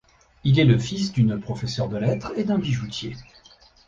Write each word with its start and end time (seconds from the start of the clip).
Il 0.43 0.59
est 0.59 0.63
le 0.65 0.79
fils 0.79 1.13
d'une 1.13 1.39
professeur 1.39 1.87
de 1.87 1.95
lettres 1.95 2.33
et 2.35 2.43
d'un 2.43 2.57
bijoutier. 2.57 3.13